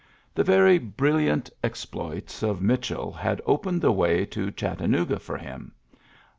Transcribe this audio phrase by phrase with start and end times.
[0.33, 5.73] The very brilliant ploits of Mitchell had opened the wa; Chattanooga for him.